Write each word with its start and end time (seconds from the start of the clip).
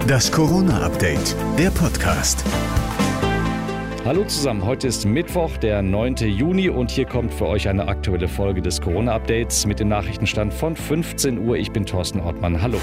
Das 0.00 0.32
Corona-Update, 0.32 1.36
der 1.58 1.70
Podcast. 1.70 2.44
Hallo 4.04 4.24
zusammen, 4.24 4.64
heute 4.64 4.88
ist 4.88 5.04
Mittwoch, 5.04 5.56
der 5.58 5.82
9. 5.82 6.16
Juni 6.16 6.68
und 6.68 6.90
hier 6.90 7.04
kommt 7.04 7.32
für 7.32 7.46
euch 7.46 7.68
eine 7.68 7.86
aktuelle 7.86 8.26
Folge 8.26 8.62
des 8.62 8.80
Corona-Updates 8.80 9.66
mit 9.66 9.80
dem 9.80 9.88
Nachrichtenstand 9.88 10.52
von 10.52 10.74
15 10.74 11.38
Uhr. 11.38 11.56
Ich 11.56 11.70
bin 11.70 11.86
Thorsten 11.86 12.20
Ortmann. 12.20 12.60
Hallo. 12.60 12.78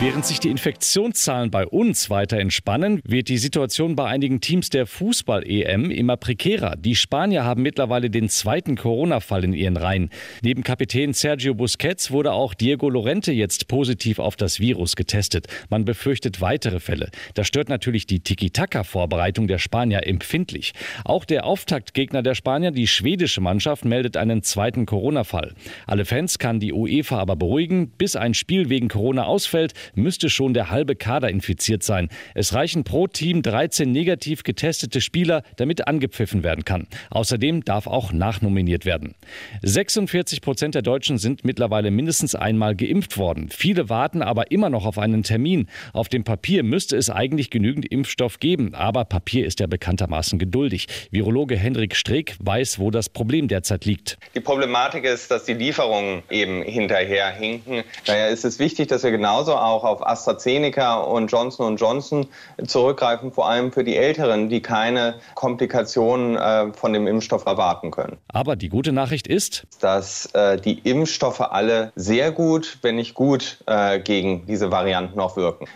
Während 0.00 0.24
sich 0.24 0.38
die 0.38 0.50
Infektionszahlen 0.50 1.50
bei 1.50 1.66
uns 1.66 2.08
weiter 2.08 2.38
entspannen, 2.38 3.00
wird 3.02 3.28
die 3.28 3.36
Situation 3.36 3.96
bei 3.96 4.06
einigen 4.06 4.40
Teams 4.40 4.70
der 4.70 4.86
Fußball-EM 4.86 5.90
immer 5.90 6.16
prekärer. 6.16 6.76
Die 6.76 6.94
Spanier 6.94 7.42
haben 7.42 7.62
mittlerweile 7.62 8.08
den 8.08 8.28
zweiten 8.28 8.76
Corona-Fall 8.76 9.42
in 9.42 9.54
ihren 9.54 9.76
Reihen. 9.76 10.10
Neben 10.40 10.62
Kapitän 10.62 11.14
Sergio 11.14 11.52
Busquets 11.54 12.12
wurde 12.12 12.30
auch 12.30 12.54
Diego 12.54 12.88
Lorente 12.88 13.32
jetzt 13.32 13.66
positiv 13.66 14.20
auf 14.20 14.36
das 14.36 14.60
Virus 14.60 14.94
getestet. 14.94 15.48
Man 15.68 15.84
befürchtet 15.84 16.40
weitere 16.40 16.78
Fälle. 16.78 17.10
Das 17.34 17.48
stört 17.48 17.68
natürlich 17.68 18.06
die 18.06 18.20
Tiki-Taka-Vorbereitung 18.20 19.48
der 19.48 19.58
Spanier 19.58 20.06
empfindlich. 20.06 20.74
Auch 21.04 21.24
der 21.24 21.44
Auftaktgegner 21.44 22.22
der 22.22 22.36
Spanier, 22.36 22.70
die 22.70 22.86
schwedische 22.86 23.40
Mannschaft, 23.40 23.84
meldet 23.84 24.16
einen 24.16 24.44
zweiten 24.44 24.86
Corona-Fall. 24.86 25.54
Alle 25.88 26.04
Fans 26.04 26.38
kann 26.38 26.60
die 26.60 26.72
UEFA 26.72 27.18
aber 27.18 27.34
beruhigen. 27.34 27.90
Bis 27.98 28.14
ein 28.14 28.34
Spiel 28.34 28.68
wegen 28.68 28.86
Corona 28.86 29.24
ausfällt, 29.24 29.74
müsste 29.94 30.30
schon 30.30 30.54
der 30.54 30.70
halbe 30.70 30.96
Kader 30.96 31.30
infiziert 31.30 31.82
sein. 31.82 32.08
Es 32.34 32.54
reichen 32.54 32.84
pro 32.84 33.06
Team 33.06 33.42
13 33.42 33.90
negativ 33.90 34.42
getestete 34.42 35.00
Spieler, 35.00 35.42
damit 35.56 35.86
angepfiffen 35.86 36.42
werden 36.42 36.64
kann. 36.64 36.86
Außerdem 37.10 37.64
darf 37.64 37.86
auch 37.86 38.12
nachnominiert 38.12 38.84
werden. 38.84 39.14
46 39.62 40.40
Prozent 40.40 40.74
der 40.74 40.82
Deutschen 40.82 41.18
sind 41.18 41.44
mittlerweile 41.44 41.90
mindestens 41.90 42.34
einmal 42.34 42.74
geimpft 42.74 43.18
worden. 43.18 43.48
Viele 43.50 43.88
warten 43.88 44.22
aber 44.22 44.50
immer 44.50 44.70
noch 44.70 44.86
auf 44.86 44.98
einen 44.98 45.22
Termin. 45.22 45.68
Auf 45.92 46.08
dem 46.08 46.24
Papier 46.24 46.62
müsste 46.62 46.96
es 46.96 47.10
eigentlich 47.10 47.50
genügend 47.50 47.86
Impfstoff 47.86 48.40
geben, 48.40 48.74
aber 48.74 49.04
Papier 49.04 49.46
ist 49.46 49.60
ja 49.60 49.66
bekanntermaßen 49.66 50.38
geduldig. 50.38 50.86
Virologe 51.10 51.56
Hendrik 51.56 51.96
Streeck 51.96 52.36
weiß, 52.40 52.78
wo 52.78 52.90
das 52.90 53.08
Problem 53.08 53.48
derzeit 53.48 53.84
liegt. 53.84 54.18
Die 54.34 54.40
Problematik 54.40 55.04
ist, 55.04 55.30
dass 55.30 55.44
die 55.44 55.54
Lieferungen 55.54 56.22
eben 56.30 56.62
hinterher 56.62 57.30
hinken. 57.30 57.84
Daher 58.06 58.28
ist 58.28 58.44
es 58.44 58.58
wichtig, 58.58 58.88
dass 58.88 59.02
wir 59.02 59.10
genauso 59.10 59.56
auch 59.56 59.77
auch 59.78 59.84
auf 59.84 60.06
AstraZeneca 60.06 60.96
und 60.96 61.28
Johnson 61.28 61.76
Johnson 61.76 62.26
zurückgreifen, 62.66 63.32
vor 63.32 63.48
allem 63.48 63.72
für 63.72 63.84
die 63.84 63.96
Älteren, 63.96 64.48
die 64.48 64.60
keine 64.60 65.20
Komplikationen 65.34 66.36
äh, 66.36 66.72
von 66.72 66.92
dem 66.92 67.06
Impfstoff 67.06 67.46
erwarten 67.46 67.90
können. 67.90 68.18
Aber 68.28 68.56
die 68.56 68.68
gute 68.68 68.92
Nachricht 68.92 69.26
ist, 69.26 69.66
dass 69.80 70.26
äh, 70.34 70.60
die 70.60 70.78
Impfstoffe 70.80 71.40
alle 71.40 71.92
sehr 71.94 72.32
gut, 72.32 72.78
wenn 72.82 72.96
nicht 72.96 73.14
gut, 73.14 73.58
äh, 73.66 74.00
gegen 74.00 74.46
diese 74.46 74.70
Varianten 74.70 75.20
auch 75.20 75.36
wirken. 75.36 75.66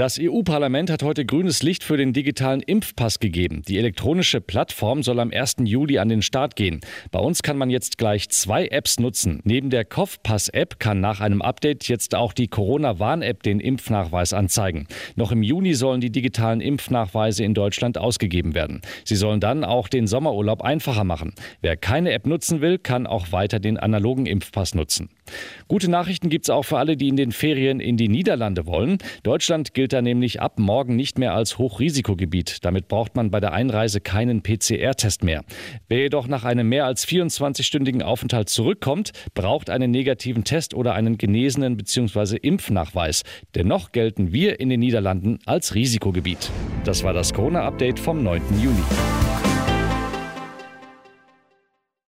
Das 0.00 0.18
EU-Parlament 0.18 0.88
hat 0.88 1.02
heute 1.02 1.26
grünes 1.26 1.62
Licht 1.62 1.84
für 1.84 1.98
den 1.98 2.14
digitalen 2.14 2.62
Impfpass 2.62 3.18
gegeben. 3.18 3.60
Die 3.68 3.76
elektronische 3.76 4.40
Plattform 4.40 5.02
soll 5.02 5.20
am 5.20 5.30
1. 5.30 5.56
Juli 5.64 5.98
an 5.98 6.08
den 6.08 6.22
Start 6.22 6.56
gehen. 6.56 6.80
Bei 7.10 7.18
uns 7.18 7.42
kann 7.42 7.58
man 7.58 7.68
jetzt 7.68 7.98
gleich 7.98 8.30
zwei 8.30 8.66
Apps 8.68 8.98
nutzen. 8.98 9.40
Neben 9.44 9.68
der 9.68 9.84
Kopfpass-App 9.84 10.80
kann 10.80 11.02
nach 11.02 11.20
einem 11.20 11.42
Update 11.42 11.86
jetzt 11.86 12.14
auch 12.14 12.32
die 12.32 12.48
Corona-Warn-App 12.48 13.42
den 13.42 13.60
Impfnachweis 13.60 14.32
anzeigen. 14.32 14.86
Noch 15.16 15.32
im 15.32 15.42
Juni 15.42 15.74
sollen 15.74 16.00
die 16.00 16.10
digitalen 16.10 16.62
Impfnachweise 16.62 17.44
in 17.44 17.52
Deutschland 17.52 17.98
ausgegeben 17.98 18.54
werden. 18.54 18.80
Sie 19.04 19.16
sollen 19.16 19.40
dann 19.40 19.64
auch 19.64 19.86
den 19.86 20.06
Sommerurlaub 20.06 20.62
einfacher 20.62 21.04
machen. 21.04 21.34
Wer 21.60 21.76
keine 21.76 22.12
App 22.12 22.26
nutzen 22.26 22.62
will, 22.62 22.78
kann 22.78 23.06
auch 23.06 23.32
weiter 23.32 23.60
den 23.60 23.76
analogen 23.76 24.24
Impfpass 24.24 24.74
nutzen. 24.74 25.10
Gute 25.68 25.90
Nachrichten 25.90 26.28
gibt 26.28 26.46
es 26.46 26.50
auch 26.50 26.64
für 26.64 26.78
alle, 26.78 26.96
die 26.96 27.08
in 27.08 27.16
den 27.16 27.32
Ferien 27.32 27.80
in 27.80 27.96
die 27.96 28.08
Niederlande 28.08 28.66
wollen. 28.66 28.98
Deutschland 29.22 29.74
gilt 29.74 29.92
da 29.92 30.02
nämlich 30.02 30.40
ab 30.40 30.58
morgen 30.58 30.96
nicht 30.96 31.18
mehr 31.18 31.34
als 31.34 31.58
Hochrisikogebiet. 31.58 32.64
Damit 32.64 32.88
braucht 32.88 33.16
man 33.16 33.30
bei 33.30 33.40
der 33.40 33.52
Einreise 33.52 34.00
keinen 34.00 34.42
PCR-Test 34.42 35.24
mehr. 35.24 35.44
Wer 35.88 35.98
jedoch 35.98 36.26
nach 36.26 36.44
einem 36.44 36.68
mehr 36.68 36.86
als 36.86 37.06
24-stündigen 37.06 38.02
Aufenthalt 38.02 38.48
zurückkommt, 38.48 39.12
braucht 39.34 39.70
einen 39.70 39.90
negativen 39.90 40.44
Test 40.44 40.74
oder 40.74 40.94
einen 40.94 41.18
genesenen 41.18 41.76
bzw. 41.76 42.36
Impfnachweis. 42.36 43.22
Dennoch 43.54 43.92
gelten 43.92 44.32
wir 44.32 44.60
in 44.60 44.68
den 44.68 44.80
Niederlanden 44.80 45.38
als 45.46 45.74
Risikogebiet. 45.74 46.50
Das 46.84 47.04
war 47.04 47.12
das 47.12 47.32
Corona-Update 47.32 47.98
vom 47.98 48.22
9. 48.22 48.42
Juni. 48.60 49.29